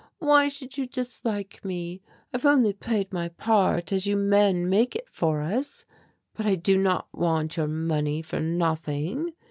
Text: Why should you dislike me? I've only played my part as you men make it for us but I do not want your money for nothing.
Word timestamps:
Why 0.17 0.47
should 0.47 0.79
you 0.79 0.87
dislike 0.87 1.63
me? 1.63 2.01
I've 2.33 2.43
only 2.43 2.73
played 2.73 3.13
my 3.13 3.29
part 3.29 3.91
as 3.93 4.07
you 4.07 4.15
men 4.17 4.67
make 4.67 4.95
it 4.95 5.07
for 5.07 5.41
us 5.43 5.85
but 6.33 6.47
I 6.47 6.55
do 6.55 6.75
not 6.75 7.07
want 7.13 7.55
your 7.55 7.67
money 7.67 8.23
for 8.23 8.39
nothing. 8.39 9.33